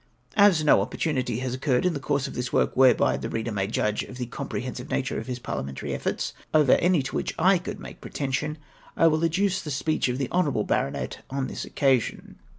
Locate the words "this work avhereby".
2.33-3.21